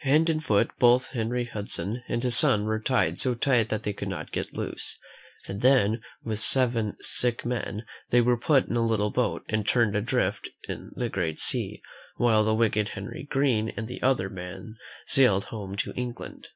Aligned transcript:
Hand 0.00 0.28
and 0.28 0.44
foot 0.44 0.70
both 0.78 1.12
Henry 1.12 1.46
Hudson 1.46 2.02
and 2.06 2.22
his 2.22 2.36
son 2.36 2.66
were 2.66 2.78
tied 2.78 3.18
so 3.18 3.34
tight 3.34 3.70
that 3.70 3.84
they 3.84 3.94
could 3.94 4.06
not 4.08 4.30
get 4.30 4.52
loose, 4.52 4.98
and 5.48 5.62
then, 5.62 6.02
with 6.22 6.40
seven 6.40 6.94
sick 7.00 7.46
men, 7.46 7.86
they 8.10 8.20
were 8.20 8.36
put 8.36 8.68
in 8.68 8.76
a 8.76 8.84
little 8.86 9.08
boat 9.10 9.46
and 9.48 9.66
turned 9.66 9.96
adrift 9.96 10.50
in 10.68 10.90
the 10.94 11.08
great 11.08 11.40
sea, 11.40 11.80
while 12.16 12.44
the 12.44 12.52
wicked 12.52 12.90
Henry 12.90 13.22
Green 13.30 13.70
and 13.70 13.88
the 13.88 14.02
other 14.02 14.28
men 14.28 14.76
sailed 15.06 15.44
home 15.44 15.74
to 15.76 15.94
England. 15.94 16.48